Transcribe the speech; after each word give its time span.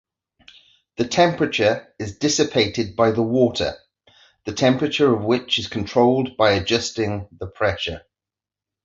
The 0.97 1.07
temperature 1.07 1.93
is 1.99 2.17
dissipated 2.17 2.95
by 2.95 3.11
the 3.11 3.21
water, 3.21 3.77
the 4.45 4.51
temperature 4.53 5.13
of 5.13 5.23
which 5.23 5.59
is 5.59 5.67
controlled 5.67 6.37
by 6.37 6.53
adjusting 6.53 7.27
the 7.31 7.45
pressure. 7.45 8.01